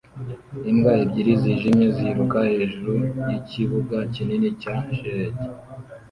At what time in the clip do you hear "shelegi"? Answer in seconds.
4.95-5.45